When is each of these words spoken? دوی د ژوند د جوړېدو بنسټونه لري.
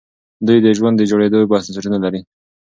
دوی 0.47 0.57
د 0.61 0.67
ژوند 0.77 0.95
د 0.97 1.01
جوړېدو 1.09 1.47
بنسټونه 1.51 1.97
لري. 2.03 2.21